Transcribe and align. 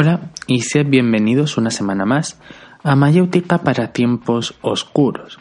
Hola 0.00 0.30
y 0.46 0.60
sed 0.60 0.86
bienvenidos 0.86 1.58
una 1.58 1.72
semana 1.72 2.04
más 2.06 2.38
a 2.84 2.94
Mayéutica 2.94 3.58
para 3.58 3.92
tiempos 3.92 4.54
oscuros. 4.62 5.40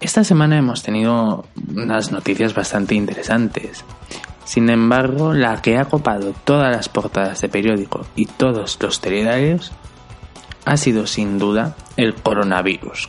Esta 0.00 0.22
semana 0.22 0.58
hemos 0.58 0.82
tenido 0.82 1.46
unas 1.74 2.12
noticias 2.12 2.52
bastante 2.52 2.94
interesantes. 2.94 3.86
Sin 4.44 4.68
embargo, 4.68 5.32
la 5.32 5.62
que 5.62 5.78
ha 5.78 5.86
copado 5.86 6.34
todas 6.44 6.76
las 6.76 6.90
portadas 6.90 7.40
de 7.40 7.48
periódico 7.48 8.04
y 8.16 8.26
todos 8.26 8.76
los 8.82 9.00
telediarios 9.00 9.72
ha 10.66 10.76
sido 10.76 11.06
sin 11.06 11.38
duda 11.38 11.74
el 11.96 12.14
coronavirus, 12.16 13.08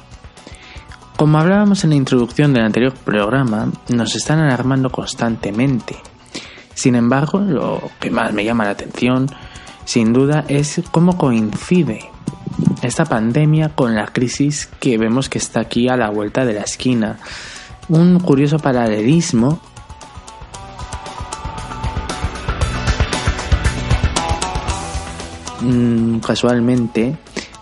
como 1.15 1.37
hablábamos 1.39 1.83
en 1.83 1.91
la 1.91 1.95
introducción 1.95 2.53
del 2.53 2.65
anterior 2.65 2.93
programa, 2.93 3.71
nos 3.89 4.15
están 4.15 4.39
alarmando 4.39 4.89
constantemente. 4.89 5.95
Sin 6.73 6.95
embargo, 6.95 7.39
lo 7.39 7.89
que 7.99 8.11
más 8.11 8.33
me 8.33 8.43
llama 8.43 8.65
la 8.65 8.71
atención, 8.71 9.27
sin 9.85 10.11
duda, 10.11 10.43
es 10.49 10.81
cómo 10.91 11.17
coincide 11.17 12.09
esta 12.81 13.05
pandemia 13.05 13.69
con 13.69 13.95
la 13.95 14.07
crisis 14.07 14.69
que 14.79 14.97
vemos 14.97 15.29
que 15.29 15.37
está 15.37 15.61
aquí 15.61 15.87
a 15.87 15.95
la 15.95 16.09
vuelta 16.09 16.45
de 16.45 16.53
la 16.53 16.61
esquina. 16.61 17.17
Un 17.87 18.19
curioso 18.19 18.59
paralelismo 18.59 19.59
mm, 25.61 26.19
casualmente 26.19 27.17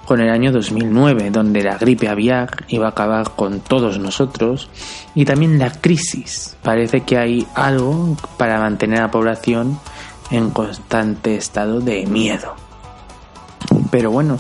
con 0.06 0.20
el 0.20 0.30
año 0.30 0.52
2009, 0.52 1.32
donde 1.32 1.64
la 1.64 1.78
gripe 1.78 2.10
aviar 2.10 2.66
iba 2.68 2.88
a 2.88 2.90
acabar 2.90 3.32
con 3.32 3.62
todos 3.62 4.00
nosotros, 4.00 4.70
y 5.16 5.26
también 5.26 5.60
la 5.60 5.72
crisis. 5.72 6.58
Parece 6.62 7.02
que 7.02 7.18
hay 7.18 7.48
algo 7.56 8.18
para 8.38 8.60
mantener 8.60 9.00
a 9.00 9.04
la 9.04 9.12
población 9.12 9.80
en 10.32 10.50
constante 10.50 11.36
estado 11.36 11.80
de 11.80 12.06
miedo. 12.06 12.56
Pero 13.92 14.12
bueno, 14.12 14.38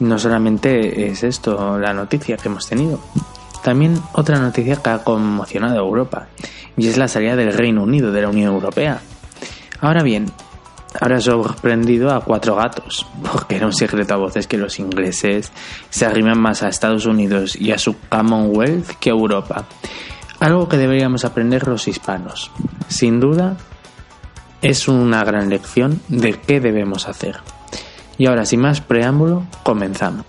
no 0.00 0.18
solamente 0.18 1.08
es 1.08 1.22
esto 1.22 1.78
la 1.78 1.92
noticia 1.92 2.36
que 2.36 2.48
hemos 2.48 2.68
tenido. 2.68 3.00
También 3.62 4.00
otra 4.12 4.38
noticia 4.38 4.76
que 4.76 4.90
ha 4.90 5.04
conmocionado 5.04 5.74
a 5.74 5.78
Europa, 5.78 6.26
y 6.76 6.88
es 6.88 6.96
la 6.96 7.08
salida 7.08 7.36
del 7.36 7.52
Reino 7.52 7.82
Unido 7.82 8.12
de 8.12 8.22
la 8.22 8.28
Unión 8.28 8.52
Europea. 8.52 9.00
Ahora 9.80 10.02
bien, 10.02 10.26
Ahora 11.00 11.20
sorprendido 11.20 12.10
a 12.12 12.20
cuatro 12.20 12.56
gatos, 12.56 13.06
porque 13.30 13.56
era 13.56 13.66
un 13.66 13.72
secreto 13.72 14.14
a 14.14 14.18
voces 14.18 14.46
que 14.46 14.56
los 14.56 14.78
ingleses 14.78 15.52
se 15.90 16.06
arriman 16.06 16.40
más 16.40 16.62
a 16.62 16.68
Estados 16.68 17.06
Unidos 17.06 17.56
y 17.56 17.72
a 17.72 17.78
su 17.78 17.96
Commonwealth 18.08 18.92
que 18.98 19.10
a 19.10 19.14
Europa. 19.14 19.66
Algo 20.40 20.68
que 20.68 20.76
deberíamos 20.76 21.24
aprender 21.24 21.66
los 21.66 21.88
hispanos. 21.88 22.50
Sin 22.88 23.20
duda, 23.20 23.56
es 24.62 24.88
una 24.88 25.24
gran 25.24 25.48
lección 25.48 26.00
de 26.08 26.34
qué 26.34 26.60
debemos 26.60 27.08
hacer. 27.08 27.40
Y 28.18 28.26
ahora, 28.26 28.44
sin 28.44 28.60
más 28.60 28.80
preámbulo, 28.80 29.46
comenzamos. 29.62 30.26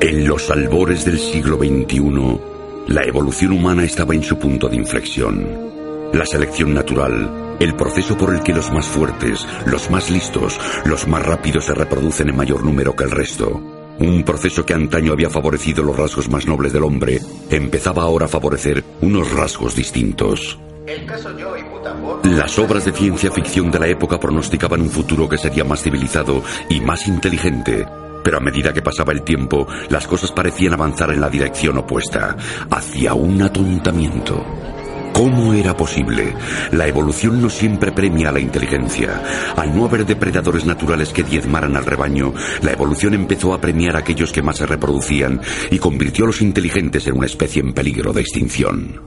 En 0.00 0.28
los 0.28 0.48
albores 0.48 1.04
del 1.04 1.18
siglo 1.18 1.56
XXI, 1.56 2.38
la 2.86 3.02
evolución 3.02 3.50
humana 3.50 3.82
estaba 3.82 4.14
en 4.14 4.22
su 4.22 4.38
punto 4.38 4.68
de 4.68 4.76
inflexión. 4.76 5.44
La 6.12 6.24
selección 6.24 6.72
natural, 6.72 7.56
el 7.58 7.74
proceso 7.74 8.16
por 8.16 8.32
el 8.32 8.40
que 8.44 8.52
los 8.52 8.70
más 8.70 8.86
fuertes, 8.86 9.44
los 9.66 9.90
más 9.90 10.08
listos, 10.08 10.56
los 10.84 11.08
más 11.08 11.26
rápidos 11.26 11.64
se 11.64 11.74
reproducen 11.74 12.28
en 12.28 12.36
mayor 12.36 12.62
número 12.62 12.94
que 12.94 13.02
el 13.02 13.10
resto. 13.10 13.60
Un 13.98 14.22
proceso 14.22 14.64
que 14.64 14.72
antaño 14.72 15.12
había 15.12 15.30
favorecido 15.30 15.82
los 15.82 15.96
rasgos 15.96 16.30
más 16.30 16.46
nobles 16.46 16.72
del 16.72 16.84
hombre, 16.84 17.18
empezaba 17.50 18.04
ahora 18.04 18.26
a 18.26 18.28
favorecer 18.28 18.84
unos 19.00 19.32
rasgos 19.32 19.74
distintos. 19.74 20.60
Las 22.22 22.56
obras 22.60 22.84
de 22.84 22.92
ciencia 22.92 23.32
ficción 23.32 23.72
de 23.72 23.80
la 23.80 23.88
época 23.88 24.20
pronosticaban 24.20 24.80
un 24.80 24.90
futuro 24.90 25.28
que 25.28 25.38
sería 25.38 25.64
más 25.64 25.82
civilizado 25.82 26.40
y 26.70 26.80
más 26.80 27.08
inteligente, 27.08 27.84
pero 28.28 28.36
a 28.36 28.40
medida 28.40 28.74
que 28.74 28.82
pasaba 28.82 29.14
el 29.14 29.22
tiempo, 29.22 29.66
las 29.88 30.06
cosas 30.06 30.32
parecían 30.32 30.74
avanzar 30.74 31.10
en 31.10 31.18
la 31.22 31.30
dirección 31.30 31.78
opuesta, 31.78 32.36
hacia 32.70 33.14
un 33.14 33.40
atontamiento. 33.40 34.44
¿Cómo 35.14 35.54
era 35.54 35.74
posible? 35.74 36.34
La 36.72 36.86
evolución 36.86 37.40
no 37.40 37.48
siempre 37.48 37.90
premia 37.90 38.28
a 38.28 38.32
la 38.32 38.40
inteligencia. 38.40 39.22
Al 39.56 39.74
no 39.74 39.86
haber 39.86 40.04
depredadores 40.04 40.66
naturales 40.66 41.08
que 41.08 41.22
diezmaran 41.22 41.74
al 41.74 41.86
rebaño, 41.86 42.34
la 42.60 42.72
evolución 42.72 43.14
empezó 43.14 43.54
a 43.54 43.62
premiar 43.62 43.96
a 43.96 44.00
aquellos 44.00 44.30
que 44.30 44.42
más 44.42 44.58
se 44.58 44.66
reproducían 44.66 45.40
y 45.70 45.78
convirtió 45.78 46.24
a 46.24 46.26
los 46.26 46.42
inteligentes 46.42 47.06
en 47.06 47.16
una 47.16 47.28
especie 47.28 47.62
en 47.62 47.72
peligro 47.72 48.12
de 48.12 48.20
extinción. 48.20 49.00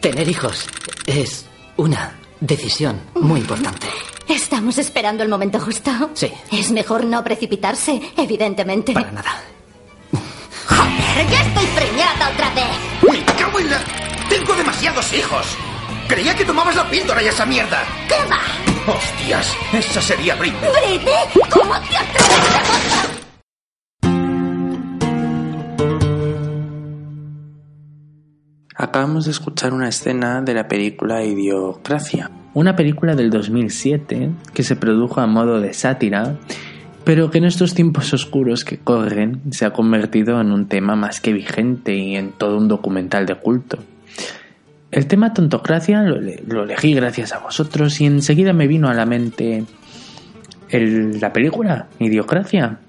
Tener 0.00 0.26
hijos 0.26 0.70
es 1.04 1.44
una 1.76 2.18
decisión 2.40 3.02
muy 3.14 3.40
importante. 3.40 3.88
¿Estamos 4.28 4.78
esperando 4.78 5.22
el 5.22 5.28
momento 5.28 5.60
justo? 5.60 5.90
Sí. 6.14 6.32
Es 6.50 6.70
mejor 6.70 7.04
no 7.04 7.22
precipitarse, 7.22 8.00
evidentemente. 8.16 8.92
Para 8.92 9.12
nada. 9.12 9.42
¡Joder, 10.66 11.30
ya 11.30 11.40
estoy 11.42 11.66
preñada 11.66 12.30
otra 12.32 12.50
vez! 12.54 13.12
¡Me 13.12 13.24
cago 13.34 13.60
en 13.60 13.70
la... 13.70 13.80
¡Tengo 14.28 14.54
demasiados 14.54 15.12
hijos! 15.12 15.46
Creía 16.08 16.34
que 16.34 16.44
tomabas 16.44 16.76
la 16.76 16.88
píldora 16.88 17.22
y 17.22 17.26
esa 17.26 17.46
mierda. 17.46 17.82
¿Qué 18.08 18.16
va? 18.30 18.40
¡Hostias! 18.92 19.54
Esa 19.72 20.00
sería 20.00 20.34
Britney. 20.34 20.70
¿Britney? 20.70 21.14
¿Cómo 21.50 21.74
te 21.80 21.96
atreves 21.96 23.13
Acabamos 28.84 29.24
de 29.24 29.30
escuchar 29.30 29.72
una 29.72 29.88
escena 29.88 30.42
de 30.42 30.52
la 30.52 30.68
película 30.68 31.24
Idiocracia, 31.24 32.30
una 32.52 32.76
película 32.76 33.16
del 33.16 33.30
2007 33.30 34.30
que 34.52 34.62
se 34.62 34.76
produjo 34.76 35.22
a 35.22 35.26
modo 35.26 35.58
de 35.58 35.72
sátira, 35.72 36.36
pero 37.02 37.30
que 37.30 37.38
en 37.38 37.46
estos 37.46 37.72
tiempos 37.72 38.12
oscuros 38.12 38.62
que 38.62 38.76
corren 38.76 39.40
se 39.52 39.64
ha 39.64 39.72
convertido 39.72 40.38
en 40.38 40.52
un 40.52 40.68
tema 40.68 40.96
más 40.96 41.22
que 41.22 41.32
vigente 41.32 41.94
y 41.96 42.16
en 42.16 42.32
todo 42.32 42.58
un 42.58 42.68
documental 42.68 43.24
de 43.24 43.36
culto. 43.36 43.78
El 44.90 45.06
tema 45.06 45.32
tontocracia 45.32 46.02
lo, 46.02 46.64
elegí 46.64 46.92
gracias 46.92 47.32
a 47.32 47.38
vosotros 47.38 47.98
y 48.02 48.04
enseguida 48.04 48.52
me 48.52 48.66
vino 48.66 48.90
a 48.90 48.94
la 48.94 49.06
mente 49.06 49.64
la 50.70 51.32
película 51.32 51.86
Idiocracia. 52.00 52.80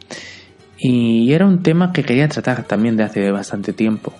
Y 0.77 1.31
era 1.31 1.45
un 1.45 1.63
tema 1.63 1.93
que 1.93 2.03
quería 2.03 2.27
tratar 2.27 2.63
también 2.65 2.97
de 2.97 3.03
hace 3.03 3.31
bastante 3.31 3.71
tiempo. 3.71 4.11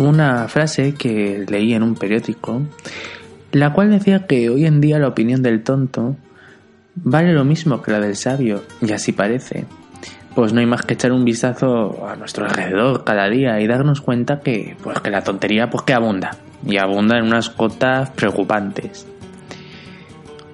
Una 0.00 0.48
frase 0.48 0.94
que 0.94 1.44
leí 1.48 1.74
en 1.74 1.82
un 1.82 1.94
periódico, 1.94 2.62
la 3.52 3.72
cual 3.72 3.90
decía 3.90 4.26
que 4.26 4.48
hoy 4.48 4.64
en 4.64 4.80
día 4.80 4.98
la 4.98 5.08
opinión 5.08 5.42
del 5.42 5.62
tonto 5.62 6.16
vale 6.94 7.32
lo 7.32 7.44
mismo 7.44 7.82
que 7.82 7.92
la 7.92 8.00
del 8.00 8.16
sabio, 8.16 8.62
y 8.80 8.92
así 8.92 9.12
parece. 9.12 9.66
Pues 10.34 10.52
no 10.52 10.60
hay 10.60 10.66
más 10.66 10.82
que 10.82 10.94
echar 10.94 11.12
un 11.12 11.24
vistazo 11.24 12.06
a 12.06 12.16
nuestro 12.16 12.46
alrededor 12.46 13.04
cada 13.04 13.28
día 13.28 13.60
y 13.60 13.66
darnos 13.66 14.00
cuenta 14.00 14.40
que, 14.40 14.76
pues 14.82 15.00
que 15.00 15.10
la 15.10 15.22
tontería 15.22 15.68
pues 15.68 15.82
que 15.82 15.92
abunda, 15.92 16.36
y 16.66 16.78
abunda 16.78 17.18
en 17.18 17.24
unas 17.24 17.50
cotas 17.50 18.10
preocupantes. 18.10 19.06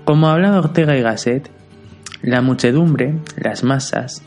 Como 0.04 0.28
hablaba 0.28 0.58
Ortega 0.58 0.96
y 0.96 1.02
Gasset, 1.02 1.50
la 2.22 2.40
muchedumbre, 2.40 3.14
las 3.36 3.62
masas, 3.62 4.22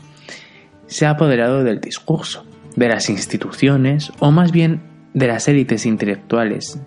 se 0.86 1.06
ha 1.06 1.10
apoderado 1.10 1.64
del 1.64 1.80
discurso, 1.80 2.44
de 2.76 2.88
las 2.88 3.10
instituciones, 3.10 4.12
o 4.20 4.30
más 4.30 4.52
bien 4.52 4.89
de 5.14 5.26
las 5.26 5.48
élites 5.48 5.86
intelectuales. 5.86 6.80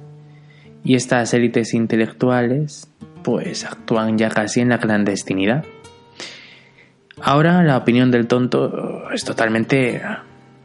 Y 0.83 0.95
estas 0.95 1.33
élites 1.33 1.73
intelectuales 1.73 2.89
pues 3.23 3.65
actúan 3.65 4.17
ya 4.17 4.29
casi 4.29 4.59
en 4.59 4.69
la 4.69 4.79
clandestinidad. 4.79 5.63
Ahora 7.21 7.63
la 7.63 7.77
opinión 7.77 8.11
del 8.11 8.27
tonto 8.27 9.09
es 9.13 9.23
totalmente 9.23 10.01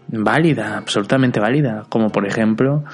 válida, 0.08 0.76
absolutamente 0.78 1.40
válida, 1.40 1.84
como 1.88 2.10
por 2.10 2.26
ejemplo 2.26 2.84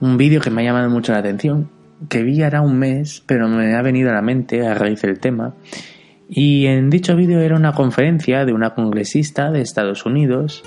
un 0.00 0.16
vídeo 0.16 0.40
que 0.40 0.50
me 0.50 0.62
ha 0.62 0.64
llamado 0.66 0.90
mucho 0.90 1.12
la 1.12 1.18
atención, 1.18 1.70
que 2.08 2.22
vi 2.22 2.42
hará 2.42 2.60
un 2.60 2.78
mes, 2.78 3.22
pero 3.26 3.48
me 3.48 3.74
ha 3.74 3.82
venido 3.82 4.10
a 4.10 4.14
la 4.14 4.22
mente 4.22 4.66
a 4.66 4.74
raíz 4.74 5.02
del 5.02 5.18
tema. 5.18 5.54
Y 6.28 6.66
en 6.66 6.90
dicho 6.90 7.16
vídeo 7.16 7.40
era 7.40 7.56
una 7.56 7.72
conferencia 7.72 8.44
de 8.44 8.52
una 8.52 8.74
congresista 8.74 9.50
de 9.50 9.60
Estados 9.60 10.04
Unidos, 10.06 10.62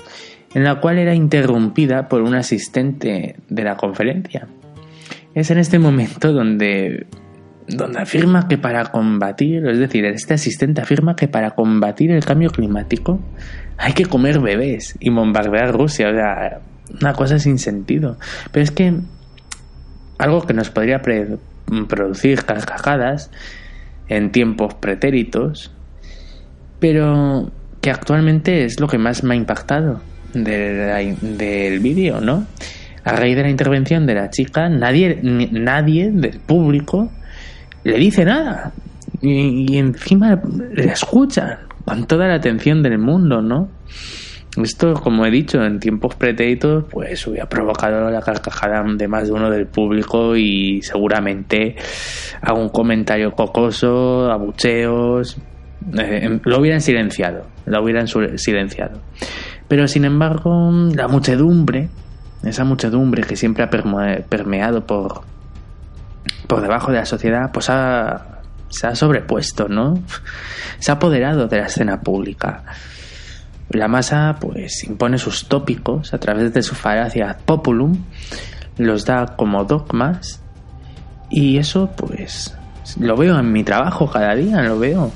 en 0.54 0.64
la 0.64 0.80
cual 0.80 0.98
era 0.98 1.14
interrumpida 1.14 2.08
por 2.08 2.22
un 2.22 2.34
asistente 2.34 3.36
de 3.48 3.64
la 3.64 3.76
conferencia. 3.76 4.48
Es 5.34 5.50
en 5.50 5.58
este 5.58 5.78
momento 5.78 6.32
donde, 6.32 7.06
donde 7.68 8.00
afirma 8.00 8.48
que 8.48 8.58
para 8.58 8.86
combatir, 8.86 9.66
es 9.66 9.78
decir, 9.78 10.04
este 10.06 10.34
asistente 10.34 10.80
afirma 10.80 11.16
que 11.16 11.28
para 11.28 11.50
combatir 11.50 12.10
el 12.10 12.24
cambio 12.24 12.50
climático 12.50 13.20
hay 13.76 13.92
que 13.92 14.06
comer 14.06 14.40
bebés 14.40 14.96
y 15.00 15.10
bombardear 15.10 15.72
Rusia, 15.72 16.08
o 16.08 16.14
sea, 16.14 16.60
una 17.00 17.12
cosa 17.12 17.38
sin 17.38 17.58
sentido. 17.58 18.16
Pero 18.50 18.64
es 18.64 18.70
que 18.70 18.94
algo 20.18 20.46
que 20.46 20.54
nos 20.54 20.70
podría 20.70 21.02
producir 21.88 22.44
carcajadas 22.44 23.30
en 24.08 24.32
tiempos 24.32 24.74
pretéritos, 24.74 25.70
pero 26.80 27.50
que 27.82 27.90
actualmente 27.90 28.64
es 28.64 28.80
lo 28.80 28.88
que 28.88 28.98
más 28.98 29.22
me 29.22 29.34
ha 29.34 29.36
impactado 29.36 30.00
del 30.44 31.80
vídeo, 31.80 32.20
¿no? 32.20 32.46
A 33.04 33.12
raíz 33.12 33.36
de 33.36 33.42
la 33.42 33.50
intervención 33.50 34.06
de 34.06 34.14
la 34.14 34.30
chica, 34.30 34.68
nadie, 34.68 35.20
nadie 35.22 36.10
del 36.10 36.40
público 36.40 37.10
le 37.84 37.98
dice 37.98 38.24
nada. 38.24 38.72
Y, 39.20 39.76
encima 39.78 40.40
le 40.72 40.84
escuchan 40.84 41.58
con 41.84 42.06
toda 42.06 42.28
la 42.28 42.34
atención 42.34 42.82
del 42.82 42.98
mundo, 42.98 43.40
¿no? 43.40 43.68
Esto, 44.62 44.94
como 44.94 45.24
he 45.24 45.30
dicho, 45.30 45.62
en 45.62 45.78
tiempos 45.78 46.16
pretéritos, 46.16 46.84
pues 46.90 47.26
hubiera 47.26 47.48
provocado 47.48 48.10
la 48.10 48.20
carcajada 48.20 48.82
de 48.96 49.08
más 49.08 49.28
de 49.28 49.32
uno 49.32 49.50
del 49.50 49.66
público 49.66 50.36
y 50.36 50.80
seguramente 50.82 51.76
algún 52.40 52.68
comentario 52.68 53.30
cocoso, 53.32 54.30
abucheos, 54.30 55.38
eh, 55.96 56.40
lo 56.44 56.58
hubieran 56.58 56.80
silenciado, 56.80 57.46
lo 57.66 57.82
hubieran 57.82 58.06
silenciado. 58.08 59.00
Pero 59.68 59.86
sin 59.86 60.04
embargo, 60.04 60.70
la 60.94 61.08
muchedumbre, 61.08 61.88
esa 62.42 62.64
muchedumbre 62.64 63.22
que 63.22 63.36
siempre 63.36 63.64
ha 63.64 63.70
permeado 63.70 64.86
por, 64.86 65.22
por 66.46 66.62
debajo 66.62 66.90
de 66.90 66.98
la 66.98 67.06
sociedad, 67.06 67.50
pues 67.52 67.66
se 67.66 68.86
ha 68.86 68.94
sobrepuesto, 68.94 69.68
¿no? 69.68 70.02
Se 70.78 70.90
ha 70.90 70.94
apoderado 70.94 71.46
de 71.46 71.58
la 71.58 71.66
escena 71.66 72.00
pública. 72.00 72.64
La 73.70 73.86
masa 73.86 74.36
pues 74.40 74.82
impone 74.84 75.18
sus 75.18 75.46
tópicos 75.46 76.14
a 76.14 76.18
través 76.18 76.54
de 76.54 76.62
su 76.62 76.74
falacia 76.74 77.36
populum, 77.44 78.02
los 78.78 79.04
da 79.04 79.36
como 79.36 79.64
dogmas 79.64 80.40
y 81.28 81.58
eso 81.58 81.90
pues 81.94 82.56
lo 82.98 83.16
veo 83.16 83.38
en 83.38 83.52
mi 83.52 83.64
trabajo 83.64 84.10
cada 84.10 84.34
día, 84.34 84.62
lo 84.62 84.78
veo. 84.78 85.12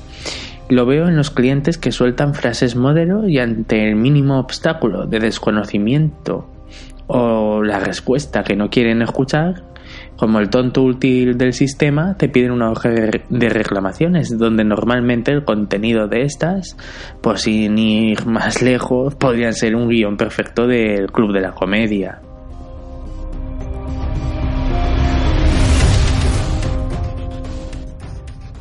Lo 0.73 0.87
veo 0.87 1.07
en 1.07 1.17
los 1.17 1.31
clientes 1.31 1.77
que 1.77 1.93
sueltan 1.93 2.33
frases 2.33 2.77
modelo 2.77 3.29
y 3.29 3.39
ante 3.39 3.87
el 3.87 3.95
mínimo 3.95 4.41
obstáculo 4.41 5.05
de 5.07 5.19
desconocimiento 5.19 6.49
o 7.09 7.63
la 7.63 7.79
respuesta 7.79 8.43
que 8.43 8.57
no 8.57 8.71
quieren 8.71 9.03
escuchar, 9.03 9.65
como 10.17 10.39
el 10.39 10.49
tonto 10.49 10.83
útil 10.83 11.37
del 11.37 11.53
sistema, 11.53 12.17
te 12.17 12.31
piden 12.31 12.53
una 12.53 12.71
hoja 12.71 12.89
de 12.89 13.49
reclamaciones, 13.51 14.39
donde 14.39 14.65
normalmente 14.65 15.31
el 15.31 15.45
contenido 15.45 16.09
de 16.09 16.23
estas, 16.23 16.75
por 17.21 17.39
sin 17.39 17.77
ir 17.77 18.25
más 18.25 18.63
lejos, 18.63 19.15
podrían 19.15 19.53
ser 19.53 19.77
un 19.77 19.91
guion 19.91 20.17
perfecto 20.17 20.67
del 20.67 21.13
Club 21.13 21.35
de 21.35 21.41
la 21.43 21.53
Comedia. 21.53 22.23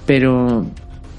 Pero 0.06 0.66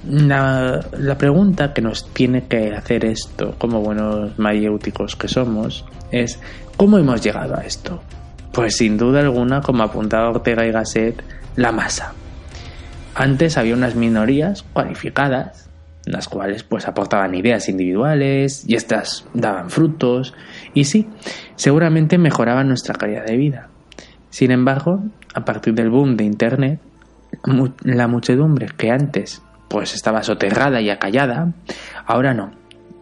la, 0.08 1.16
pregunta 1.18 1.72
que 1.72 1.82
nos 1.82 2.12
tiene 2.12 2.44
que 2.44 2.74
hacer 2.74 3.04
esto, 3.04 3.54
como 3.58 3.80
buenos 3.80 4.38
mayéuticos 4.38 5.16
que 5.16 5.28
somos, 5.28 5.84
es 6.10 6.40
¿cómo 6.76 6.98
hemos 6.98 7.22
llegado 7.22 7.56
a 7.56 7.60
esto? 7.60 8.02
Pues 8.52 8.76
sin 8.76 8.98
duda 8.98 9.20
alguna, 9.20 9.60
como 9.60 9.82
apuntaba 9.82 10.30
Ortega 10.30 10.66
y 10.66 10.72
Gasset, 10.72 11.22
la 11.56 11.72
masa. 11.72 12.12
Antes 13.14 13.56
había 13.56 13.74
unas 13.74 13.94
minorías 13.94 14.62
cualificadas, 14.72 15.68
las 16.04 16.28
cuales 16.28 16.64
pues 16.64 16.88
aportaban 16.88 17.34
ideas 17.34 17.68
individuales 17.68 18.64
y 18.66 18.74
estas 18.74 19.24
daban 19.34 19.70
frutos 19.70 20.34
y 20.74 20.84
sí, 20.84 21.08
seguramente 21.54 22.18
mejoraban 22.18 22.68
nuestra 22.68 22.94
calidad 22.94 23.24
de 23.24 23.36
vida. 23.36 23.68
Sin 24.30 24.50
embargo, 24.50 25.02
a 25.34 25.44
partir 25.44 25.74
del 25.74 25.90
boom 25.90 26.16
de 26.16 26.24
Internet, 26.24 26.80
la 27.84 28.08
muchedumbre 28.08 28.66
que 28.76 28.90
antes 28.90 29.42
pues 29.72 29.94
estaba 29.94 30.22
soterrada 30.22 30.82
y 30.82 30.90
acallada, 30.90 31.50
ahora 32.04 32.34
no. 32.34 32.52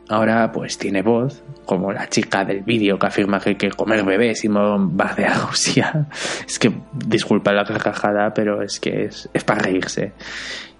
Ahora 0.08 0.52
pues 0.52 0.78
tiene 0.78 1.02
voz, 1.02 1.42
como 1.66 1.92
la 1.92 2.08
chica 2.08 2.44
del 2.44 2.62
vídeo 2.62 2.96
que 2.96 3.08
afirma 3.08 3.40
que 3.40 3.50
hay 3.50 3.54
que 3.56 3.70
comer 3.70 4.04
bebés 4.04 4.44
y 4.44 4.48
bombardear 4.48 5.36
Rusia. 5.48 6.06
Es 6.46 6.60
que, 6.60 6.72
disculpa 6.92 7.52
la 7.52 7.64
carcajada, 7.64 8.32
pero 8.34 8.62
es 8.62 8.78
que 8.78 9.06
es, 9.06 9.28
para 9.44 9.62
reírse. 9.62 10.12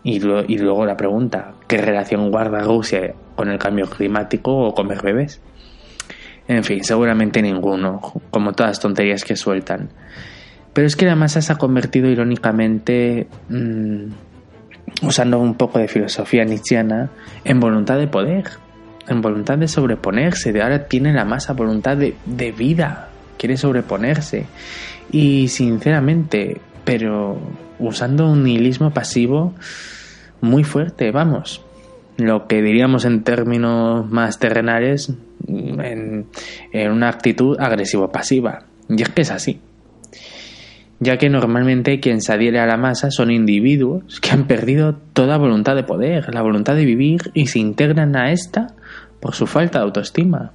Y, 0.04 0.18
y 0.18 0.58
luego 0.58 0.86
la 0.86 0.96
pregunta, 0.96 1.54
¿qué 1.66 1.78
relación 1.78 2.30
guarda 2.30 2.60
Rusia 2.60 3.12
con 3.34 3.50
el 3.50 3.58
cambio 3.58 3.90
climático 3.90 4.56
o 4.56 4.74
comer 4.74 5.02
bebés? 5.02 5.40
En 6.46 6.62
fin, 6.62 6.84
seguramente 6.84 7.42
ninguno, 7.42 8.00
como 8.30 8.52
todas 8.52 8.70
las 8.70 8.80
tonterías 8.80 9.24
que 9.24 9.34
sueltan. 9.34 9.90
Pero 10.72 10.86
es 10.86 10.94
que 10.94 11.06
la 11.06 11.16
masa 11.16 11.42
se 11.42 11.52
ha 11.52 11.56
convertido 11.56 12.08
irónicamente, 12.08 13.26
mm, 13.48 14.29
usando 15.02 15.38
un 15.38 15.54
poco 15.54 15.78
de 15.78 15.88
filosofía 15.88 16.44
nietzscheana, 16.44 17.10
en 17.44 17.60
voluntad 17.60 17.98
de 17.98 18.08
poder 18.08 18.44
en 19.10 19.20
voluntad 19.20 19.58
de 19.58 19.68
sobreponerse, 19.68 20.52
de 20.52 20.62
ahora 20.62 20.86
tiene 20.86 21.12
la 21.12 21.24
masa 21.24 21.52
voluntad 21.52 21.96
de, 21.96 22.52
vida, 22.52 23.08
quiere 23.36 23.56
sobreponerse. 23.56 24.46
Y 25.10 25.48
sinceramente, 25.48 26.60
pero 26.84 27.38
usando 27.80 28.30
un 28.30 28.44
nihilismo 28.44 28.92
pasivo 28.92 29.52
muy 30.40 30.62
fuerte, 30.62 31.10
vamos, 31.10 31.64
lo 32.16 32.46
que 32.46 32.62
diríamos 32.62 33.04
en 33.04 33.24
términos 33.24 34.08
más 34.08 34.38
terrenales, 34.38 35.12
en, 35.48 36.26
en 36.72 36.92
una 36.92 37.08
actitud 37.08 37.58
agresivo-pasiva. 37.58 38.62
Y 38.88 39.02
es 39.02 39.08
que 39.08 39.22
es 39.22 39.30
así 39.32 39.60
ya 41.00 41.16
que 41.16 41.30
normalmente 41.30 41.98
quien 41.98 42.20
se 42.20 42.32
adhiere 42.32 42.60
a 42.60 42.66
la 42.66 42.76
masa 42.76 43.10
son 43.10 43.30
individuos 43.30 44.20
que 44.20 44.30
han 44.30 44.46
perdido 44.46 44.94
toda 45.14 45.38
voluntad 45.38 45.74
de 45.74 45.82
poder, 45.82 46.32
la 46.32 46.42
voluntad 46.42 46.76
de 46.76 46.84
vivir 46.84 47.30
y 47.34 47.46
se 47.46 47.58
integran 47.58 48.16
a 48.16 48.30
esta 48.32 48.68
por 49.18 49.34
su 49.34 49.46
falta 49.46 49.78
de 49.78 49.86
autoestima. 49.86 50.52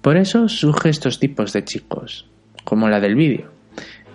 Por 0.00 0.16
eso 0.16 0.48
surgen 0.48 0.90
estos 0.90 1.20
tipos 1.20 1.52
de 1.52 1.64
chicos, 1.64 2.26
como 2.64 2.88
la 2.88 2.98
del 2.98 3.14
vídeo, 3.14 3.52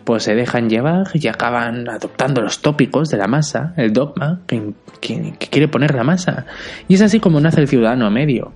pues 0.04 0.24
se 0.24 0.36
dejan 0.36 0.70
llevar 0.70 1.08
y 1.14 1.28
acaban 1.28 1.90
adoptando 1.90 2.42
los 2.42 2.62
tópicos 2.62 3.10
de 3.10 3.18
la 3.18 3.28
masa, 3.28 3.74
el 3.78 3.94
dogma 3.94 4.42
que, 4.48 4.74
quiere 5.00 5.70
poner 5.70 5.96
la 5.96 6.04
masa. 6.04 6.46
Y 6.90 6.96
es 6.96 7.02
así 7.02 7.22
como 7.22 7.40
nace 7.40 7.62
el 7.62 7.70
ciudadano 7.70 8.12
medio, 8.12 8.52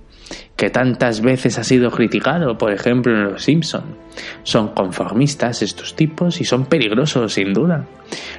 que 0.56 0.70
tantas 0.70 1.20
veces 1.20 1.58
ha 1.58 1.64
sido 1.64 1.90
criticado, 1.90 2.56
por 2.58 2.72
ejemplo 2.72 3.12
en 3.12 3.24
Los 3.24 3.44
Simpson. 3.44 3.96
Son 4.42 4.68
conformistas 4.68 5.62
estos 5.62 5.96
tipos 5.96 6.40
y 6.40 6.44
son 6.44 6.66
peligrosos, 6.66 7.32
sin 7.32 7.52
duda. 7.52 7.86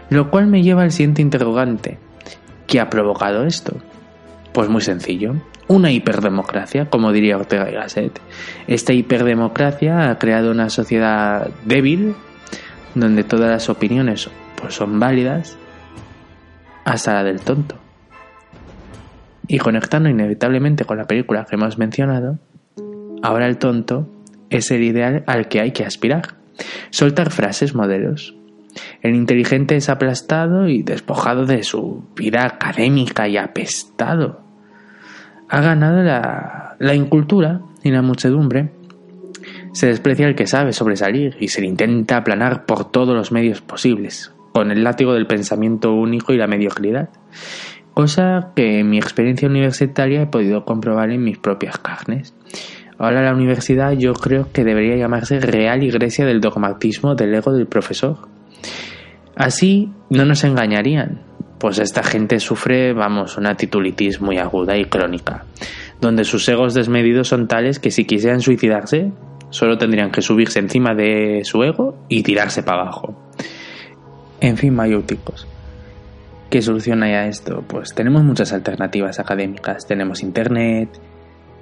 Lo 0.09 0.29
cual 0.29 0.47
me 0.47 0.63
lleva 0.63 0.83
al 0.83 0.91
siguiente 0.91 1.21
interrogante. 1.21 1.97
¿Qué 2.67 2.79
ha 2.79 2.89
provocado 2.89 3.45
esto? 3.45 3.75
Pues 4.53 4.69
muy 4.69 4.81
sencillo 4.81 5.35
una 5.67 5.91
hiperdemocracia, 5.91 6.89
como 6.89 7.11
diría 7.11 7.37
Ortega 7.37 7.69
y 7.69 7.73
Gasset. 7.73 8.19
Esta 8.67 8.93
hiperdemocracia 8.93 10.09
ha 10.09 10.19
creado 10.19 10.51
una 10.51 10.69
sociedad 10.69 11.49
débil, 11.65 12.15
donde 12.95 13.23
todas 13.23 13.49
las 13.49 13.69
opiniones 13.69 14.29
pues, 14.59 14.75
son 14.75 14.99
válidas, 14.99 15.57
hasta 16.85 17.13
la 17.13 17.23
del 17.23 17.41
tonto. 17.41 17.82
Y 19.47 19.57
conectando 19.57 20.09
inevitablemente 20.09 20.85
con 20.85 20.97
la 20.97 21.05
película 21.05 21.45
que 21.45 21.55
hemos 21.55 21.77
mencionado, 21.77 22.39
ahora 23.21 23.47
el 23.47 23.57
tonto 23.57 24.09
es 24.49 24.71
el 24.71 24.83
ideal 24.83 25.23
al 25.27 25.47
que 25.47 25.59
hay 25.59 25.71
que 25.71 25.85
aspirar. 25.85 26.35
Soltar 26.89 27.31
frases 27.31 27.75
modelos. 27.75 28.35
El 29.01 29.15
inteligente 29.15 29.75
es 29.75 29.89
aplastado 29.89 30.67
y 30.67 30.83
despojado 30.83 31.45
de 31.45 31.63
su 31.63 32.05
vida 32.15 32.45
académica 32.45 33.27
y 33.27 33.37
apestado 33.37 34.43
ha 35.53 35.61
ganado 35.61 36.01
la, 36.79 36.95
incultura 36.95 37.61
y 37.83 37.91
la 37.91 38.01
muchedumbre. 38.01 38.71
Se 39.73 39.85
desprecia 39.85 40.27
el 40.27 40.33
que 40.33 40.47
sabe 40.47 40.73
sobresalir 40.73 41.37
y 41.39 41.49
se 41.49 41.61
le 41.61 41.67
intenta 41.67 42.17
aplanar 42.17 42.65
por 42.65 42.89
todos 42.91 43.15
los 43.15 43.31
medios 43.31 43.61
posibles, 43.61 44.33
con 44.51 44.71
el 44.71 44.83
látigo 44.83 45.13
del 45.13 45.27
pensamiento 45.27 45.93
único 45.93 46.33
y 46.33 46.37
la 46.37 46.47
mediocridad. 46.47 47.09
Cosa 47.93 48.51
que 48.55 48.79
en 48.79 48.89
mi 48.89 48.97
experiencia 48.97 49.47
universitaria 49.47 50.23
he 50.23 50.27
podido 50.27 50.65
comprobar 50.65 51.11
en 51.11 51.23
mis 51.23 51.37
propias 51.37 51.77
carnes. 51.77 52.33
Ahora 52.97 53.21
la 53.21 53.33
universidad 53.33 53.93
yo 53.93 54.13
creo 54.13 54.51
que 54.51 54.63
debería 54.63 54.95
llamarse 54.95 55.39
Real 55.39 55.83
Iglesia 55.83 56.25
del 56.25 56.41
Dogmatismo 56.41 57.15
del 57.15 57.33
Ego 57.33 57.51
del 57.51 57.67
Profesor. 57.67 58.17
Así 59.35 59.91
no 60.09 60.25
nos 60.25 60.43
engañarían, 60.43 61.21
pues 61.59 61.79
esta 61.79 62.03
gente 62.03 62.39
sufre, 62.39 62.93
vamos, 62.93 63.37
una 63.37 63.55
titulitis 63.55 64.21
muy 64.21 64.37
aguda 64.37 64.77
y 64.77 64.85
crónica, 64.85 65.45
donde 66.01 66.23
sus 66.23 66.47
egos 66.49 66.73
desmedidos 66.73 67.29
son 67.29 67.47
tales 67.47 67.79
que 67.79 67.89
si 67.89 68.05
quisieran 68.05 68.41
suicidarse, 68.41 69.11
solo 69.49 69.77
tendrían 69.77 70.11
que 70.11 70.21
subirse 70.21 70.59
encima 70.59 70.93
de 70.93 71.41
su 71.43 71.63
ego 71.63 71.97
y 72.09 72.21
tirarse 72.23 72.63
para 72.63 72.83
abajo. 72.83 73.15
En 74.39 74.57
fin, 74.57 74.75
mayúticos. 74.75 75.47
¿Qué 76.53 76.61
solución 76.61 77.01
hay 77.01 77.13
a 77.13 77.25
esto? 77.25 77.63
Pues 77.67 77.95
tenemos 77.95 78.21
muchas 78.23 78.53
alternativas 78.53 79.19
académicas. 79.19 79.87
Tenemos 79.87 80.21
Internet, 80.21 80.87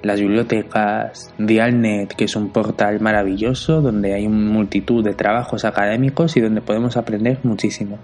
las 0.02 0.20
bibliotecas, 0.20 1.32
Dialnet, 1.38 2.12
que 2.12 2.24
es 2.24 2.36
un 2.36 2.50
portal 2.50 3.00
maravilloso 3.00 3.80
donde 3.80 4.12
hay 4.12 4.28
multitud 4.28 5.02
de 5.02 5.14
trabajos 5.14 5.64
académicos 5.64 6.36
y 6.36 6.42
donde 6.42 6.60
podemos 6.60 6.98
aprender 6.98 7.38
muchísimo. 7.42 7.98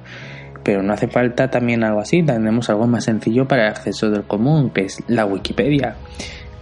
Pero 0.63 0.83
no 0.83 0.95
hace 0.95 1.09
falta 1.09 1.51
también 1.51 1.85
algo 1.85 2.01
así, 2.01 2.23
tenemos 2.23 2.71
algo 2.71 2.87
más 2.87 3.05
sencillo 3.05 3.47
para 3.47 3.67
el 3.67 3.69
acceso 3.69 4.09
del 4.09 4.23
común, 4.23 4.71
que 4.71 4.87
es 4.87 5.05
la 5.09 5.27
Wikipedia. 5.27 5.97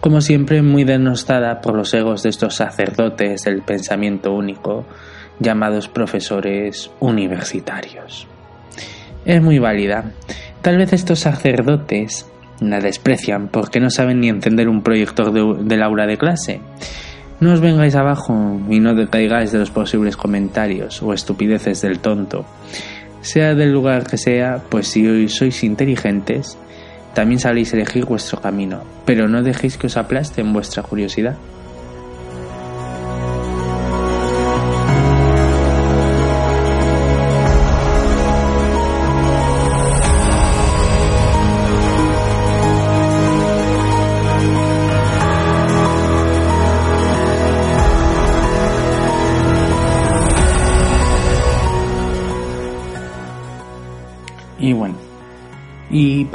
Como 0.00 0.20
siempre, 0.20 0.60
muy 0.60 0.82
denostada 0.82 1.60
por 1.60 1.76
los 1.76 1.94
egos 1.94 2.24
de 2.24 2.30
estos 2.30 2.56
sacerdotes 2.56 3.42
del 3.42 3.62
pensamiento 3.62 4.32
único, 4.32 4.86
llamados 5.38 5.86
profesores 5.86 6.90
universitarios. 6.98 8.26
Es 9.26 9.42
muy 9.42 9.58
válida. 9.58 10.12
Tal 10.62 10.78
vez 10.78 10.92
estos 10.92 11.18
sacerdotes 11.18 12.30
la 12.60 12.78
desprecian 12.78 13.48
porque 13.48 13.80
no 13.80 13.90
saben 13.90 14.20
ni 14.20 14.28
encender 14.28 14.68
un 14.68 14.82
proyector 14.82 15.32
de, 15.32 15.82
aula 15.82 16.06
de 16.06 16.16
clase. 16.16 16.60
No 17.40 17.52
os 17.52 17.60
vengáis 17.60 17.96
abajo 17.96 18.60
y 18.70 18.78
no 18.78 18.94
decaigáis 18.94 19.50
de 19.50 19.58
los 19.58 19.70
posibles 19.70 20.16
comentarios 20.16 21.02
o 21.02 21.12
estupideces 21.12 21.82
del 21.82 21.98
tonto. 21.98 22.46
Sea 23.20 23.56
del 23.56 23.72
lugar 23.72 24.06
que 24.06 24.16
sea, 24.16 24.62
pues 24.68 24.86
si 24.86 25.06
hoy 25.06 25.28
sois 25.28 25.64
inteligentes, 25.64 26.56
también 27.12 27.40
sabéis 27.40 27.74
elegir 27.74 28.04
vuestro 28.04 28.40
camino, 28.40 28.84
pero 29.04 29.26
no 29.28 29.42
dejéis 29.42 29.76
que 29.76 29.88
os 29.88 29.96
aplaste 29.96 30.40
en 30.40 30.52
vuestra 30.52 30.84
curiosidad. 30.84 31.36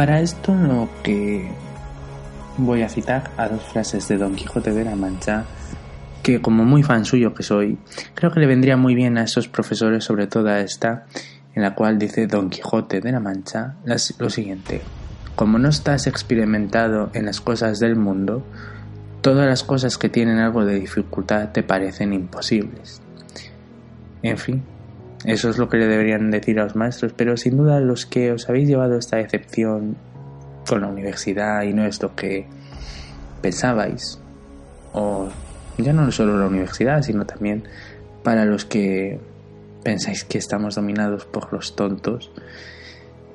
Para 0.02 0.20
esto 0.20 0.56
lo 0.56 0.90
que 1.04 1.48
voy 2.58 2.82
a 2.82 2.90
citar 2.90 3.30
a 3.38 3.48
dos 3.48 3.62
frases 3.66 4.08
de 4.08 4.18
Don 4.18 4.34
Quijote 4.34 4.72
de 4.72 4.84
la 4.84 4.96
Mancha 4.96 5.46
que 6.24 6.42
como 6.42 6.66
muy 6.66 6.82
fan 6.82 7.06
suyo 7.06 7.36
que 7.36 7.44
soy, 7.44 7.78
creo 8.16 8.32
que 8.32 8.40
le 8.40 8.48
vendría 8.48 8.78
muy 8.78 8.96
bien 8.96 9.20
a 9.20 9.26
esos 9.26 9.48
profesores, 9.48 10.04
sobre 10.04 10.26
todo 10.26 10.50
esta, 10.56 11.06
en 11.54 11.62
la 11.62 11.76
cual 11.76 12.00
dice 12.00 12.26
Don 12.26 12.50
Quijote 12.50 13.00
de 13.00 13.12
la 13.12 13.20
Mancha 13.20 13.76
lo 13.86 14.32
siguiente, 14.32 14.82
como 15.36 15.60
no 15.60 15.70
estás 15.70 16.08
experimentado 16.08 17.12
en 17.14 17.28
las 17.28 17.40
cosas 17.40 17.78
del 17.78 17.96
mundo, 17.96 18.44
todas 19.22 19.46
las 19.46 19.64
cosas 19.64 20.00
que 20.00 20.10
tienen 20.10 20.40
algo 20.40 20.66
de 20.66 20.80
dificultad 20.80 21.50
te 21.50 21.62
parecen 21.62 22.12
imposibles. 22.12 23.04
En 24.24 24.40
fin, 24.40 24.64
eso 25.26 25.50
es 25.50 25.58
lo 25.58 25.70
que 25.70 25.78
le 25.78 25.88
deberían 25.88 26.32
decir 26.32 26.60
a 26.60 26.64
los 26.64 26.76
maestros, 26.76 27.14
pero 27.16 27.38
sin 27.38 27.58
duda 27.58 27.80
los 27.80 28.06
que 28.06 28.32
os 28.32 28.50
habéis 28.50 28.68
llevado 28.68 28.98
esta 28.98 29.18
decepción 29.18 29.96
con 30.68 30.82
la 30.82 30.88
universidad 30.88 31.64
y 31.64 31.74
no 31.74 31.86
es 31.86 32.02
lo 32.02 32.16
que 32.16 32.48
pensabais, 33.42 34.20
o 34.94 35.30
ya 35.78 35.94
no 35.94 36.12
solo 36.12 36.38
la 36.38 36.48
universidad, 36.48 37.02
sino 37.02 37.26
también 37.26 37.64
para 38.24 38.46
los 38.46 38.66
que 38.66 39.20
pensáis 39.84 40.24
que 40.24 40.38
estamos 40.38 40.76
dominados 40.76 41.26
por 41.26 41.52
los 41.54 41.76
tontos 41.76 42.32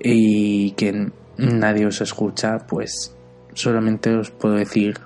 y 0.00 0.72
que 0.72 1.10
nadie 1.36 1.86
os 1.86 2.00
escucha, 2.00 2.66
pues 2.66 3.14
solamente 3.54 4.14
os 4.14 4.30
puedo 4.30 4.54
decir 4.54 4.98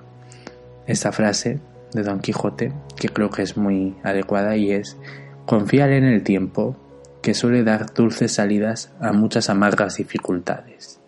esta 0.87 1.11
frase 1.11 1.59
de 1.93 2.03
Don 2.03 2.19
Quijote 2.19 2.73
que 2.95 3.09
creo 3.09 3.29
que 3.29 3.41
es 3.41 3.57
muy 3.57 3.95
adecuada 4.03 4.55
y 4.55 4.71
es 4.71 4.97
Confiar 5.45 5.91
en 5.91 6.05
el 6.05 6.23
tiempo, 6.23 6.77
que 7.21 7.33
suele 7.33 7.63
dar 7.63 7.93
dulces 7.93 8.33
salidas 8.33 8.93
a 8.99 9.11
muchas 9.11 9.49
amargas 9.49 9.97
dificultades. 9.97 11.01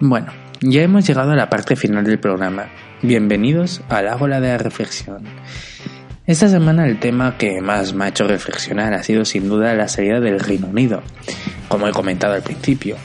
Bueno, 0.00 0.32
ya 0.60 0.82
hemos 0.82 1.06
llegado 1.06 1.32
a 1.32 1.36
la 1.36 1.48
parte 1.48 1.76
final 1.76 2.04
del 2.04 2.18
programa. 2.18 2.66
Bienvenidos 3.02 3.80
a 3.88 4.02
la 4.02 4.12
Ágora 4.12 4.40
de 4.40 4.48
la 4.48 4.58
Reflexión. 4.58 5.24
Esta 6.26 6.48
semana 6.48 6.86
el 6.86 6.98
tema 6.98 7.36
que 7.36 7.60
más 7.60 7.92
me 7.92 8.06
ha 8.06 8.08
hecho 8.08 8.26
reflexionar 8.26 8.94
ha 8.94 9.02
sido 9.02 9.26
sin 9.26 9.46
duda 9.46 9.74
la 9.74 9.88
salida 9.88 10.20
del 10.20 10.40
Reino 10.40 10.68
Unido, 10.68 11.02
como 11.68 11.86
he 11.86 11.92
comentado 11.92 12.32
al 12.32 12.42
principio. 12.42 12.96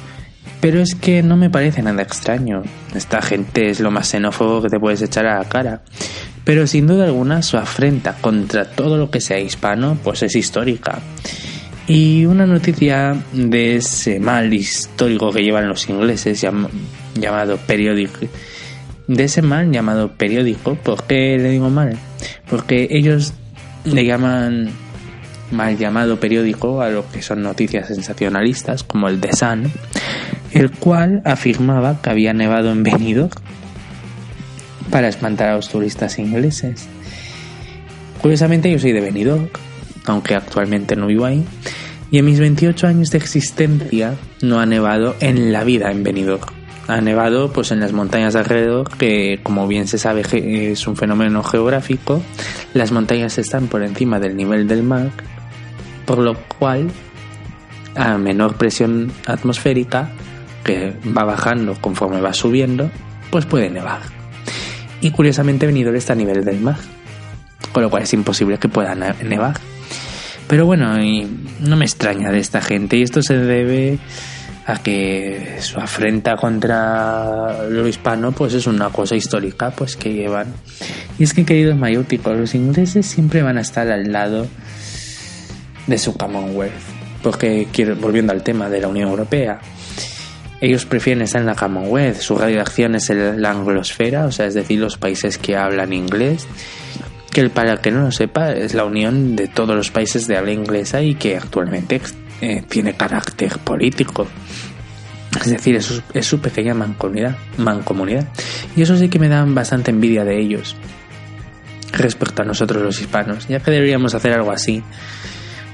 Pero 0.61 0.79
es 0.79 0.95
que 0.95 1.21
no 1.21 1.35
me 1.35 1.49
parece 1.49 1.81
nada 1.81 2.01
extraño. 2.01 2.63
Esta 2.95 3.21
gente 3.21 3.69
es 3.69 3.81
lo 3.81 3.91
más 3.91 4.07
xenófobo 4.07 4.61
que 4.61 4.69
te 4.69 4.79
puedes 4.79 5.01
echar 5.01 5.25
a 5.25 5.39
la 5.39 5.49
cara. 5.49 5.81
Pero 6.45 6.65
sin 6.65 6.87
duda 6.87 7.05
alguna 7.05 7.41
su 7.41 7.57
afrenta 7.57 8.13
contra 8.21 8.63
todo 8.63 8.95
lo 8.95 9.11
que 9.11 9.19
sea 9.19 9.37
hispano 9.37 9.97
pues 10.01 10.23
es 10.23 10.37
histórica. 10.37 10.99
Y 11.87 12.25
una 12.25 12.45
noticia 12.45 13.17
de 13.33 13.75
ese 13.75 14.21
mal 14.21 14.53
histórico 14.53 15.33
que 15.33 15.43
llevan 15.43 15.67
los 15.67 15.89
ingleses 15.89 16.39
llamado 17.15 17.57
periódico 17.57 18.19
de 19.09 19.23
ese 19.23 19.41
mal 19.41 19.71
llamado 19.71 20.11
periódico. 20.11 20.75
¿Por 20.75 21.03
qué 21.03 21.37
le 21.37 21.49
digo 21.49 21.69
mal? 21.69 21.97
Porque 22.49 22.87
ellos 22.91 23.33
le 23.83 24.05
llaman 24.05 24.69
mal 25.51 25.77
llamado 25.77 26.19
periódico 26.19 26.81
a 26.81 26.89
lo 26.89 27.09
que 27.09 27.23
son 27.23 27.41
noticias 27.41 27.87
sensacionalistas, 27.87 28.83
como 28.83 29.09
el 29.09 29.19
The 29.19 29.35
Sun, 29.35 29.71
el 30.51 30.71
cual 30.71 31.23
afirmaba 31.25 31.99
que 32.01 32.11
había 32.11 32.33
nevado 32.33 32.71
en 32.71 32.83
Benidorm 32.83 33.31
para 34.91 35.07
espantar 35.07 35.49
a 35.49 35.55
los 35.55 35.69
turistas 35.69 36.19
ingleses. 36.19 36.87
Curiosamente 38.21 38.71
yo 38.71 38.77
soy 38.77 38.91
de 38.91 39.01
Benidorm, 39.01 39.49
aunque 40.05 40.35
actualmente 40.35 40.95
no 40.95 41.07
vivo 41.07 41.25
ahí, 41.25 41.43
y 42.11 42.19
en 42.19 42.25
mis 42.25 42.39
28 42.39 42.85
años 42.85 43.09
de 43.09 43.17
existencia 43.17 44.13
no 44.41 44.59
ha 44.59 44.67
nevado 44.67 45.15
en 45.19 45.51
la 45.51 45.63
vida 45.63 45.89
en 45.89 46.03
Benidorm 46.03 46.58
ha 46.89 47.01
nevado 47.01 47.53
pues 47.53 47.71
en 47.71 47.79
las 47.79 47.93
montañas 47.93 48.33
de 48.33 48.39
alrededor 48.39 48.89
que 48.97 49.39
como 49.43 49.67
bien 49.67 49.87
se 49.87 49.97
sabe 49.97 50.23
es 50.31 50.87
un 50.87 50.95
fenómeno 50.95 51.43
geográfico 51.43 52.21
las 52.73 52.91
montañas 52.91 53.37
están 53.37 53.67
por 53.67 53.83
encima 53.83 54.19
del 54.19 54.35
nivel 54.35 54.67
del 54.67 54.83
mar 54.83 55.11
por 56.05 56.17
lo 56.17 56.35
cual 56.57 56.89
a 57.95 58.17
menor 58.17 58.55
presión 58.55 59.11
atmosférica 59.27 60.09
que 60.63 60.93
va 61.15 61.23
bajando 61.23 61.75
conforme 61.79 62.21
va 62.21 62.33
subiendo 62.33 62.89
pues 63.29 63.45
puede 63.45 63.69
nevar. 63.69 63.99
Y 65.01 65.11
curiosamente 65.11 65.67
Benidorm 65.67 65.95
está 65.95 66.13
a 66.13 66.15
nivel 66.15 66.43
del 66.43 66.59
mar 66.59 66.77
con 67.71 67.83
lo 67.83 67.89
cual 67.89 68.03
es 68.03 68.13
imposible 68.13 68.57
que 68.57 68.67
pueda 68.67 68.95
nevar. 68.95 69.59
Pero 70.47 70.65
bueno 70.65 70.99
y 71.03 71.27
no 71.59 71.75
me 71.75 71.85
extraña 71.85 72.31
de 72.31 72.39
esta 72.39 72.61
gente 72.61 72.97
y 72.97 73.03
esto 73.03 73.21
se 73.21 73.37
debe 73.37 73.99
a 74.69 74.77
que 74.77 75.57
su 75.61 75.79
afrenta 75.79 76.35
contra 76.35 77.67
lo 77.69 77.87
hispano 77.87 78.31
pues 78.31 78.53
es 78.53 78.67
una 78.67 78.89
cosa 78.89 79.15
histórica 79.15 79.71
pues 79.71 79.95
que 79.95 80.13
llevan. 80.13 80.53
Y 81.17 81.23
es 81.23 81.33
que 81.33 81.43
queridos 81.43 81.75
mayúticos 81.75 82.37
los 82.37 82.53
ingleses 82.53 83.07
siempre 83.07 83.41
van 83.41 83.57
a 83.57 83.61
estar 83.61 83.89
al 83.89 84.11
lado 84.11 84.45
de 85.87 85.97
su 85.97 86.15
Commonwealth 86.15 86.73
porque 87.23 87.67
volviendo 87.99 88.31
al 88.31 88.43
tema 88.43 88.69
de 88.69 88.79
la 88.81 88.87
Unión 88.87 89.09
Europea 89.09 89.59
ellos 90.61 90.85
prefieren 90.85 91.23
estar 91.23 91.41
en 91.41 91.47
la 91.47 91.55
Commonwealth 91.55 92.19
su 92.19 92.37
radio 92.37 92.57
de 92.57 92.61
acción 92.61 92.93
es 92.93 93.09
la 93.09 93.49
anglosfera 93.49 94.25
o 94.25 94.31
sea 94.31 94.45
es 94.45 94.53
decir 94.53 94.79
los 94.79 94.97
países 94.97 95.39
que 95.39 95.57
hablan 95.57 95.93
inglés 95.93 96.47
que 97.31 97.49
para 97.49 97.73
el 97.73 97.79
que 97.79 97.89
no 97.89 98.01
lo 98.01 98.11
sepa 98.11 98.51
es 98.51 98.75
la 98.75 98.85
unión 98.85 99.35
de 99.35 99.47
todos 99.47 99.75
los 99.75 99.89
países 99.89 100.27
de 100.27 100.37
habla 100.37 100.51
inglesa 100.51 101.01
y 101.01 101.15
que 101.15 101.37
actualmente 101.37 101.99
eh, 102.41 102.63
tiene 102.67 102.95
carácter 102.95 103.59
político. 103.59 104.27
Es 105.39 105.51
decir, 105.51 105.75
es 105.75 105.85
su, 105.85 106.01
es 106.13 106.25
su 106.25 106.39
pequeña 106.39 106.73
mancomunidad, 106.73 107.37
mancomunidad. 107.57 108.27
Y 108.75 108.81
eso 108.81 108.97
sí 108.97 109.09
que 109.09 109.19
me 109.19 109.29
dan 109.29 109.53
bastante 109.53 109.91
envidia 109.91 110.25
de 110.25 110.39
ellos 110.39 110.75
respecto 111.91 112.41
a 112.41 112.45
nosotros 112.45 112.81
los 112.83 112.99
hispanos, 113.01 113.47
ya 113.47 113.59
que 113.59 113.71
deberíamos 113.71 114.13
hacer 114.15 114.33
algo 114.33 114.51
así, 114.51 114.83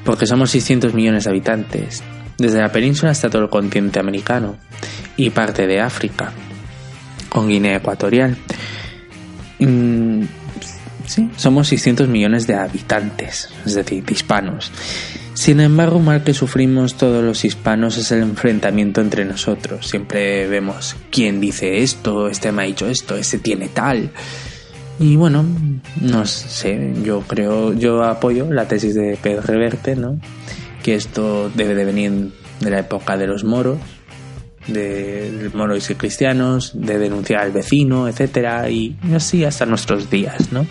porque 0.03 0.25
somos 0.25 0.51
600 0.51 0.93
millones 0.93 1.25
de 1.25 1.29
habitantes, 1.29 2.03
desde 2.37 2.61
la 2.61 2.71
península 2.71 3.11
hasta 3.11 3.29
todo 3.29 3.43
el 3.43 3.49
continente 3.49 3.99
americano 3.99 4.57
y 5.17 5.29
parte 5.29 5.67
de 5.67 5.79
África, 5.81 6.31
con 7.29 7.47
Guinea 7.47 7.77
Ecuatorial. 7.77 8.37
Mm, 9.59 10.23
sí, 11.05 11.29
somos 11.37 11.67
600 11.69 12.07
millones 12.07 12.47
de 12.47 12.55
habitantes, 12.55 13.49
es 13.65 13.75
decir, 13.75 14.03
de 14.03 14.13
hispanos. 14.13 14.71
Sin 15.35 15.59
embargo, 15.59 15.99
mal 15.99 16.23
que 16.23 16.33
sufrimos 16.33 16.95
todos 16.95 17.21
los 17.23 17.43
hispanos 17.43 17.97
es 17.97 18.09
el 18.11 18.21
enfrentamiento 18.21 19.01
entre 19.01 19.25
nosotros. 19.25 19.85
Siempre 19.85 20.47
vemos 20.47 20.95
quién 21.11 21.41
dice 21.41 21.83
esto, 21.83 22.29
este 22.29 22.53
me 22.53 22.63
ha 22.63 22.65
dicho 22.65 22.87
esto, 22.87 23.15
este 23.15 23.37
tiene 23.37 23.67
tal. 23.67 24.11
Y 24.97 25.17
bueno, 25.17 25.45
no 25.99 26.25
sé, 26.25 26.93
yo 27.03 27.19
creo, 27.21 27.73
yo 27.73 28.03
apoyo 28.03 28.49
la 28.49 28.65
tesis 28.67 28.95
de 28.95 29.19
Pedro 29.21 29.41
Reverte, 29.41 29.97
¿no? 29.97 30.19
Que 30.81 30.95
esto 30.95 31.51
debe 31.53 31.75
de 31.75 31.83
venir 31.83 32.31
de 32.61 32.69
la 32.69 32.79
época 32.79 33.17
de 33.17 33.27
los 33.27 33.43
moros, 33.43 33.77
de 34.67 35.51
moros 35.53 35.89
y 35.89 35.95
cristianos, 35.95 36.71
de 36.75 36.97
denunciar 36.97 37.41
al 37.41 37.51
vecino, 37.51 38.07
etcétera, 38.07 38.69
y 38.69 38.95
así 39.13 39.43
hasta 39.43 39.65
nuestros 39.65 40.09
días, 40.09 40.53
¿no? 40.53 40.65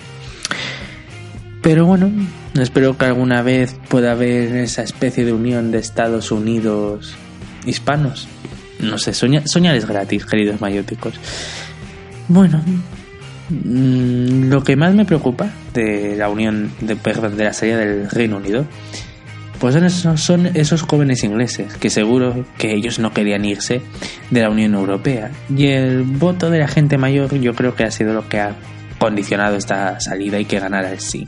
Pero 1.64 1.86
bueno, 1.86 2.12
espero 2.60 2.98
que 2.98 3.06
alguna 3.06 3.40
vez 3.40 3.74
pueda 3.88 4.12
haber 4.12 4.54
esa 4.54 4.82
especie 4.82 5.24
de 5.24 5.32
unión 5.32 5.70
de 5.70 5.78
Estados 5.78 6.30
Unidos 6.30 7.16
hispanos. 7.64 8.28
No 8.80 8.98
sé, 8.98 9.14
soñar 9.14 9.74
es 9.74 9.86
gratis, 9.86 10.26
queridos 10.26 10.60
mayóticos. 10.60 11.14
Bueno, 12.28 12.62
mm, 13.48 14.50
lo 14.50 14.62
que 14.62 14.76
más 14.76 14.94
me 14.94 15.06
preocupa 15.06 15.48
de 15.72 16.16
la 16.18 16.28
unión, 16.28 16.70
de, 16.82 16.96
perdón, 16.96 17.38
de 17.38 17.44
la 17.44 17.54
salida 17.54 17.78
del 17.78 18.10
Reino 18.10 18.36
Unido, 18.36 18.66
pues 19.58 19.74
son 19.74 19.86
esos, 19.86 20.20
son 20.20 20.46
esos 20.52 20.82
jóvenes 20.82 21.24
ingleses 21.24 21.72
que 21.78 21.88
seguro 21.88 22.44
que 22.58 22.74
ellos 22.74 22.98
no 22.98 23.14
querían 23.14 23.42
irse 23.46 23.80
de 24.30 24.42
la 24.42 24.50
Unión 24.50 24.74
Europea. 24.74 25.30
Y 25.48 25.68
el 25.68 26.02
voto 26.02 26.50
de 26.50 26.58
la 26.58 26.68
gente 26.68 26.98
mayor 26.98 27.40
yo 27.40 27.54
creo 27.54 27.74
que 27.74 27.84
ha 27.84 27.90
sido 27.90 28.12
lo 28.12 28.28
que 28.28 28.40
ha 28.40 28.54
condicionado 28.98 29.56
esta 29.56 29.98
salida 29.98 30.38
y 30.38 30.44
que 30.44 30.60
ganara 30.60 30.92
el 30.92 31.00
sí. 31.00 31.26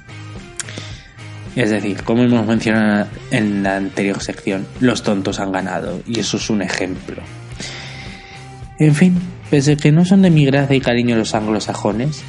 Es 1.57 1.71
decir, 1.71 2.03
como 2.03 2.23
hemos 2.23 2.47
mencionado 2.47 3.09
en 3.31 3.63
la 3.63 3.77
anterior 3.77 4.23
sección, 4.23 4.67
los 4.79 5.03
tontos 5.03 5.41
han 5.41 5.53
ganado 5.53 6.03
y 6.07 6.21
eso 6.21 6.37
es 6.37 6.51
un 6.51 6.61
ejemplo. 6.61 7.23
En 8.79 8.95
fin, 8.95 9.19
pese 9.51 9.73
a 9.73 9.77
que 9.77 9.91
no 9.91 10.05
son 10.05 10.21
de 10.21 10.31
mi 10.31 10.45
gracia 10.45 10.77
y 10.77 10.81
cariño 10.81 11.17
los 11.17 11.35
anglosajones, 11.35 12.23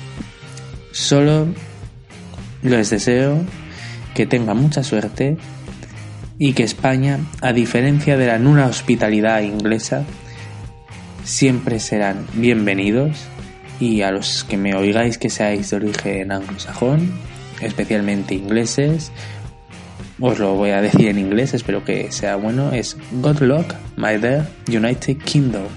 solo 0.93 1.48
les 2.63 2.89
deseo 2.89 3.43
que 4.15 4.25
tengan 4.25 4.57
mucha 4.57 4.81
suerte 4.81 5.38
y 6.39 6.53
que 6.53 6.63
España, 6.63 7.19
a 7.41 7.51
diferencia 7.51 8.15
de 8.15 8.27
la 8.27 8.39
nula 8.39 8.67
hospitalidad 8.67 9.41
inglesa, 9.41 10.05
siempre 11.25 11.81
serán 11.81 12.25
bienvenidos 12.34 13.25
y 13.81 14.03
a 14.03 14.12
los 14.12 14.46
que 14.46 14.55
me 14.55 14.74
oigáis 14.74 15.17
que 15.17 15.29
seáis 15.29 15.69
de 15.72 15.75
origen 15.75 16.31
anglosajón, 16.31 17.12
especialmente 17.61 18.35
ingleses. 18.35 19.11
Os 20.19 20.39
lo 20.39 20.55
voy 20.55 20.71
a 20.71 20.81
decir 20.81 21.07
en 21.07 21.19
inglés, 21.19 21.53
espero 21.53 21.83
que 21.83 22.11
sea 22.11 22.35
bueno. 22.35 22.71
Es 22.71 22.97
God 23.11 23.41
luck, 23.41 23.73
my 23.95 24.17
dear 24.17 24.47
United 24.67 25.17
Kingdom. 25.17 25.67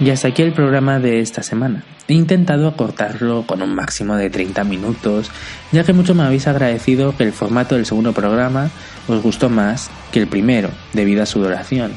Y 0.00 0.10
hasta 0.10 0.28
aquí 0.28 0.42
el 0.42 0.52
programa 0.52 0.98
de 0.98 1.20
esta 1.20 1.42
semana. 1.42 1.84
He 2.08 2.14
intentado 2.14 2.68
acortarlo 2.68 3.44
con 3.46 3.62
un 3.62 3.74
máximo 3.74 4.14
de 4.14 4.30
30 4.30 4.62
minutos, 4.64 5.30
ya 5.72 5.82
que 5.82 5.92
mucho 5.92 6.14
me 6.14 6.22
habéis 6.22 6.46
agradecido 6.46 7.16
que 7.16 7.24
el 7.24 7.32
formato 7.32 7.74
del 7.74 7.86
segundo 7.86 8.12
programa 8.12 8.70
os 9.08 9.22
gustó 9.22 9.48
más 9.48 9.90
que 10.12 10.20
el 10.20 10.28
primero, 10.28 10.70
debido 10.92 11.22
a 11.22 11.26
su 11.26 11.40
duración. 11.40 11.92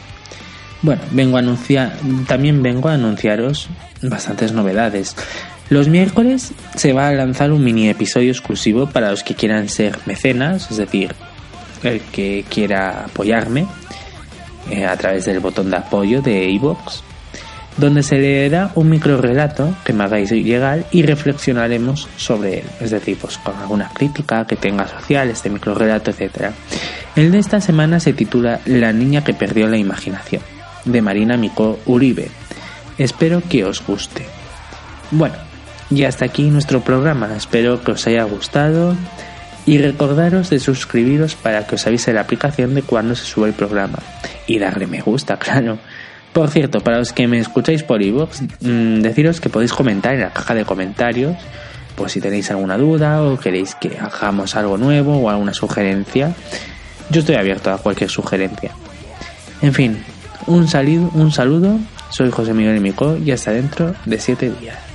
Bueno, 0.81 1.01
vengo 1.11 1.35
a 1.35 1.41
anunciar, 1.41 1.93
también 2.27 2.63
vengo 2.63 2.89
a 2.89 2.93
anunciaros 2.93 3.69
bastantes 4.01 4.53
novedades. 4.53 5.15
Los 5.69 5.87
miércoles 5.87 6.53
se 6.75 6.93
va 6.93 7.09
a 7.09 7.13
lanzar 7.13 7.51
un 7.51 7.63
mini 7.63 7.89
episodio 7.89 8.31
exclusivo 8.31 8.87
para 8.87 9.11
los 9.11 9.23
que 9.23 9.35
quieran 9.35 9.69
ser 9.69 9.99
mecenas, 10.07 10.71
es 10.71 10.77
decir, 10.77 11.13
el 11.83 12.01
que 12.01 12.43
quiera 12.49 13.05
apoyarme 13.05 13.67
eh, 14.71 14.85
a 14.85 14.97
través 14.97 15.25
del 15.25 15.39
botón 15.39 15.69
de 15.69 15.77
apoyo 15.77 16.23
de 16.23 16.49
iVoox, 16.49 17.01
donde 17.77 18.01
se 18.01 18.17
leerá 18.17 18.71
un 18.73 18.89
micro 18.89 19.21
relato 19.21 19.75
que 19.85 19.93
me 19.93 20.05
hagáis 20.05 20.31
llegar 20.31 20.85
y 20.91 21.03
reflexionaremos 21.03 22.09
sobre 22.17 22.59
él, 22.61 22.65
es 22.79 22.89
decir, 22.89 23.17
pues 23.21 23.37
con 23.37 23.55
alguna 23.55 23.89
crítica 23.93 24.47
que 24.47 24.55
tenga 24.55 24.87
social, 24.87 25.29
este 25.29 25.51
micro 25.51 25.75
relato, 25.75 26.09
etc. 26.09 26.51
El 27.15 27.31
de 27.31 27.37
esta 27.37 27.61
semana 27.61 27.99
se 27.99 28.13
titula 28.13 28.59
La 28.65 28.91
niña 28.91 29.23
que 29.23 29.35
perdió 29.35 29.67
la 29.67 29.77
imaginación, 29.77 30.41
de 30.83 31.01
Marina 31.03 31.37
Mico 31.37 31.77
Uribe. 31.85 32.29
Espero 32.97 33.41
que 33.47 33.63
os 33.65 33.85
guste. 33.85 34.25
Bueno, 35.11 35.48
y 35.89 36.03
hasta 36.03 36.25
aquí 36.25 36.49
nuestro 36.49 36.81
programa. 36.81 37.35
Espero 37.35 37.83
que 37.83 37.91
os 37.91 38.05
haya 38.07 38.23
gustado 38.23 38.95
y 39.65 39.77
recordaros 39.77 40.49
de 40.49 40.59
suscribiros 40.59 41.35
para 41.35 41.67
que 41.67 41.75
os 41.75 41.87
avise 41.87 42.13
la 42.13 42.21
aplicación 42.21 42.75
de 42.75 42.81
cuando 42.81 43.15
se 43.15 43.25
sube 43.25 43.47
el 43.47 43.53
programa. 43.53 43.99
Y 44.47 44.59
darle 44.59 44.87
me 44.87 45.01
gusta, 45.01 45.37
claro. 45.39 45.77
Por 46.33 46.49
cierto, 46.49 46.79
para 46.81 46.99
los 46.99 47.11
que 47.11 47.27
me 47.27 47.39
escucháis 47.39 47.83
por 47.83 48.01
iVoox, 48.01 48.41
mmm, 48.61 49.01
deciros 49.01 49.41
que 49.41 49.49
podéis 49.49 49.73
comentar 49.73 50.13
en 50.13 50.21
la 50.21 50.31
caja 50.31 50.53
de 50.53 50.63
comentarios, 50.63 51.35
pues 51.95 52.11
si 52.11 52.21
tenéis 52.21 52.49
alguna 52.51 52.77
duda 52.77 53.23
o 53.23 53.37
queréis 53.37 53.75
que 53.75 53.97
hagamos 53.99 54.55
algo 54.55 54.77
nuevo 54.77 55.17
o 55.17 55.29
alguna 55.29 55.53
sugerencia. 55.53 56.33
Yo 57.09 57.21
estoy 57.21 57.35
abierto 57.35 57.71
a 57.71 57.79
cualquier 57.79 58.11
sugerencia. 58.11 58.71
En 59.61 59.73
fin, 59.73 60.03
un, 60.45 60.67
saludo, 60.67 61.11
un 61.15 61.31
saludo. 61.31 61.79
Soy 62.09 62.29
José 62.29 62.53
Miguel 62.53 62.79
Micó 62.79 63.17
y 63.17 63.31
hasta 63.31 63.51
dentro 63.51 63.95
de 64.05 64.19
7 64.19 64.51
días. 64.61 64.88